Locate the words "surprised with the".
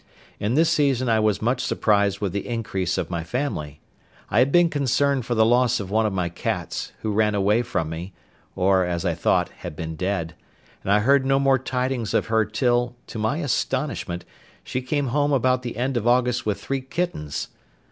1.61-2.47